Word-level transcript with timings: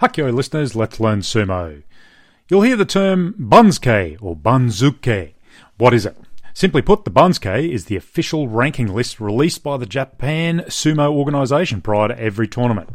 Hakkyo 0.00 0.32
listeners, 0.32 0.74
let's 0.74 0.98
learn 0.98 1.20
sumo. 1.20 1.82
You'll 2.48 2.62
hear 2.62 2.76
the 2.76 2.86
term 2.86 3.34
Banzuke 3.38 4.16
or 4.22 4.34
Banzuke. 4.34 5.34
What 5.76 5.92
is 5.92 6.06
it? 6.06 6.16
Simply 6.54 6.80
put, 6.80 7.04
the 7.04 7.10
Banzuke 7.10 7.68
is 7.70 7.84
the 7.84 7.96
official 7.96 8.48
ranking 8.48 8.94
list 8.94 9.20
released 9.20 9.62
by 9.62 9.76
the 9.76 9.84
Japan 9.84 10.60
Sumo 10.68 11.12
Organisation 11.12 11.82
prior 11.82 12.08
to 12.08 12.18
every 12.18 12.48
tournament. 12.48 12.88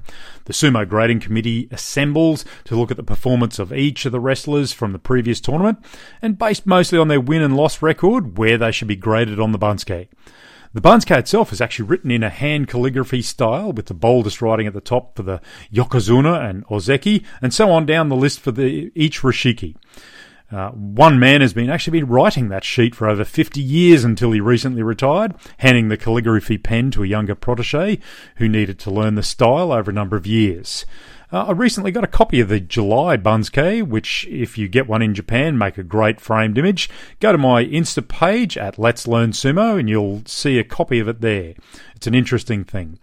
The 0.45 0.53
Sumo 0.53 0.89
Grading 0.89 1.19
Committee 1.19 1.67
assembles 1.69 2.43
to 2.63 2.75
look 2.75 2.89
at 2.89 2.97
the 2.97 3.03
performance 3.03 3.59
of 3.59 3.71
each 3.71 4.07
of 4.07 4.11
the 4.11 4.19
wrestlers 4.19 4.73
from 4.73 4.91
the 4.91 4.97
previous 4.97 5.39
tournament 5.39 5.77
and 6.23 6.39
based 6.39 6.65
mostly 6.65 6.97
on 6.97 7.07
their 7.07 7.21
win 7.21 7.43
and 7.43 7.55
loss 7.55 7.83
record, 7.83 8.39
where 8.39 8.57
they 8.57 8.71
should 8.71 8.87
be 8.87 8.95
graded 8.95 9.39
on 9.39 9.51
the 9.51 9.59
Banzuke. 9.59 10.07
The 10.75 10.81
Banzuke 10.81 11.17
itself 11.17 11.53
is 11.53 11.61
actually 11.61 11.87
written 11.87 12.11
in 12.11 12.21
a 12.21 12.29
hand 12.29 12.67
calligraphy 12.67 13.21
style 13.21 13.71
with 13.71 13.85
the 13.85 13.93
boldest 13.93 14.41
writing 14.41 14.67
at 14.67 14.73
the 14.73 14.81
top 14.81 15.15
for 15.15 15.23
the 15.23 15.39
Yokozuna 15.71 16.49
and 16.49 16.67
Ozeki, 16.67 17.23
and 17.41 17.53
so 17.53 17.71
on 17.71 17.85
down 17.85 18.09
the 18.09 18.15
list 18.17 18.41
for 18.41 18.51
the 18.51 18.91
each 18.93 19.21
Rikishi. 19.21 19.77
Uh, 20.55 20.71
one 20.71 21.19
man 21.19 21.41
has 21.41 21.53
been 21.53 21.69
actually 21.69 21.99
been 21.99 22.09
writing 22.09 22.47
that 22.47 22.63
sheet 22.63 22.95
for 22.95 23.09
over 23.09 23.25
50 23.25 23.59
years 23.59 24.05
until 24.05 24.31
he 24.31 24.39
recently 24.39 24.81
retired, 24.81 25.35
handing 25.57 25.89
the 25.89 25.97
calligraphy 25.97 26.57
pen 26.57 26.91
to 26.91 27.03
a 27.03 27.07
younger 27.07 27.35
protege 27.35 27.99
who 28.37 28.47
needed 28.47 28.79
to 28.79 28.89
learn 28.89 29.15
the 29.15 29.21
style 29.21 29.73
over 29.73 29.91
a 29.91 29.93
number 29.93 30.15
of 30.15 30.25
years. 30.25 30.85
Uh, 31.29 31.47
I 31.47 31.51
recently 31.51 31.91
got 31.91 32.05
a 32.05 32.07
copy 32.07 32.39
of 32.39 32.47
the 32.47 32.61
July 32.61 33.17
Banzuke, 33.17 33.85
which, 33.85 34.25
if 34.29 34.57
you 34.57 34.69
get 34.69 34.87
one 34.87 35.01
in 35.01 35.13
Japan, 35.13 35.57
make 35.57 35.77
a 35.77 35.83
great 35.83 36.21
framed 36.21 36.57
image. 36.57 36.89
Go 37.19 37.33
to 37.33 37.37
my 37.37 37.65
Insta 37.65 38.07
page 38.07 38.57
at 38.57 38.79
Let's 38.79 39.09
Learn 39.09 39.31
Sumo 39.31 39.77
and 39.77 39.89
you'll 39.89 40.21
see 40.25 40.57
a 40.57 40.63
copy 40.63 40.99
of 40.99 41.09
it 41.09 41.19
there. 41.19 41.55
It's 41.97 42.07
an 42.07 42.15
interesting 42.15 42.63
thing. 42.63 42.97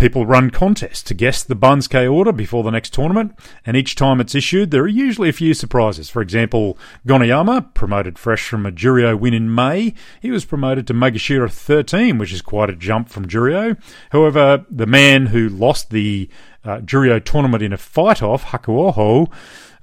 People 0.00 0.24
run 0.24 0.48
contests 0.48 1.02
to 1.02 1.12
guess 1.12 1.42
the 1.42 1.54
Banzuke 1.54 2.10
order 2.10 2.32
before 2.32 2.62
the 2.62 2.70
next 2.70 2.94
tournament, 2.94 3.38
and 3.66 3.76
each 3.76 3.94
time 3.94 4.18
it's 4.18 4.34
issued, 4.34 4.70
there 4.70 4.84
are 4.84 4.88
usually 4.88 5.28
a 5.28 5.32
few 5.34 5.52
surprises. 5.52 6.08
For 6.08 6.22
example, 6.22 6.78
Gonoyama, 7.06 7.74
promoted 7.74 8.18
fresh 8.18 8.48
from 8.48 8.64
a 8.64 8.72
Juryo 8.72 9.14
win 9.20 9.34
in 9.34 9.54
May, 9.54 9.92
he 10.22 10.30
was 10.30 10.46
promoted 10.46 10.86
to 10.86 10.94
Maegashira 10.94 11.52
13, 11.52 12.16
which 12.16 12.32
is 12.32 12.40
quite 12.40 12.70
a 12.70 12.74
jump 12.76 13.10
from 13.10 13.28
Juryo. 13.28 13.76
However, 14.08 14.64
the 14.70 14.86
man 14.86 15.26
who 15.26 15.50
lost 15.50 15.90
the 15.90 16.30
uh, 16.64 16.78
Juryo 16.78 17.22
tournament 17.22 17.62
in 17.62 17.74
a 17.74 17.76
fight 17.76 18.22
off, 18.22 18.46
Hakuoho, 18.46 19.30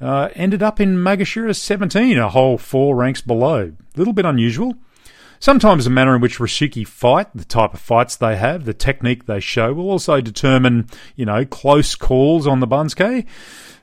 uh, 0.01 0.29
ended 0.33 0.63
up 0.63 0.79
in 0.79 0.97
Maegashira 0.97 1.55
17, 1.55 2.17
a 2.17 2.29
whole 2.29 2.57
four 2.57 2.95
ranks 2.95 3.21
below. 3.21 3.71
A 3.95 3.97
little 3.99 4.13
bit 4.13 4.25
unusual. 4.25 4.73
Sometimes 5.39 5.83
the 5.83 5.89
manner 5.89 6.15
in 6.15 6.21
which 6.21 6.39
Rikishi 6.39 6.85
fight, 6.87 7.27
the 7.35 7.45
type 7.45 7.73
of 7.73 7.79
fights 7.79 8.15
they 8.15 8.35
have, 8.37 8.65
the 8.65 8.73
technique 8.73 9.25
they 9.25 9.39
show 9.39 9.73
will 9.73 9.89
also 9.89 10.19
determine, 10.19 10.89
you 11.15 11.25
know, 11.25 11.45
close 11.45 11.95
calls 11.95 12.47
on 12.47 12.59
the 12.59 12.67
Banzuke. 12.67 13.25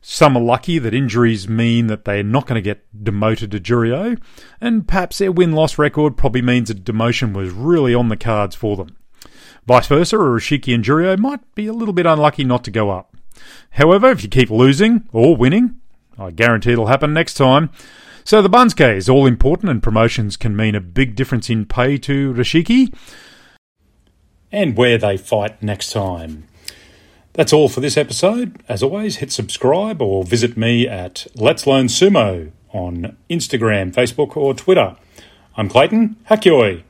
Some 0.00 0.36
are 0.36 0.42
lucky 0.42 0.78
that 0.78 0.92
injuries 0.92 1.48
mean 1.48 1.86
that 1.86 2.04
they're 2.04 2.22
not 2.22 2.46
going 2.46 2.56
to 2.56 2.62
get 2.62 2.84
demoted 3.02 3.52
to 3.52 3.60
Juryo, 3.60 4.20
and 4.60 4.86
perhaps 4.86 5.18
their 5.18 5.32
win-loss 5.32 5.78
record 5.78 6.16
probably 6.16 6.42
means 6.42 6.68
a 6.68 6.74
demotion 6.74 7.32
was 7.32 7.50
really 7.50 7.94
on 7.94 8.08
the 8.08 8.16
cards 8.16 8.54
for 8.54 8.76
them. 8.76 8.96
Vice 9.66 9.86
versa, 9.86 10.16
a 10.16 10.20
Rikishi 10.20 10.74
and 10.74 10.84
Juryo 10.84 11.18
might 11.18 11.54
be 11.54 11.66
a 11.66 11.72
little 11.72 11.94
bit 11.94 12.04
unlucky 12.04 12.44
not 12.44 12.64
to 12.64 12.70
go 12.70 12.90
up. 12.90 13.16
However, 13.70 14.10
if 14.10 14.22
you 14.22 14.28
keep 14.28 14.50
losing 14.50 15.08
or 15.10 15.36
winning, 15.36 15.76
I 16.18 16.30
guarantee 16.32 16.72
it'll 16.72 16.86
happen 16.86 17.14
next 17.14 17.34
time, 17.34 17.70
so 18.24 18.42
the 18.42 18.50
Banzuke 18.50 18.96
is 18.96 19.08
all 19.08 19.26
important, 19.26 19.70
and 19.70 19.82
promotions 19.82 20.36
can 20.36 20.56
mean 20.56 20.74
a 20.74 20.80
big 20.80 21.14
difference 21.14 21.50
in 21.50 21.66
pay 21.66 21.98
to 21.98 22.32
Rikishi. 22.34 22.92
and 24.52 24.76
where 24.76 24.96
they 24.98 25.16
fight 25.16 25.60
next 25.62 25.90
time. 25.90 26.44
That's 27.32 27.52
all 27.52 27.68
for 27.68 27.80
this 27.80 27.96
episode. 27.96 28.62
As 28.68 28.82
always, 28.84 29.16
hit 29.16 29.32
subscribe 29.32 30.00
or 30.00 30.22
visit 30.22 30.56
me 30.56 30.86
at 30.86 31.26
Let's 31.34 31.66
Learn 31.66 31.86
Sumo 31.86 32.52
on 32.72 33.16
Instagram, 33.28 33.92
Facebook, 33.92 34.36
or 34.36 34.54
Twitter. 34.54 34.96
I'm 35.56 35.68
Clayton 35.68 36.16
Hakyoi. 36.30 36.84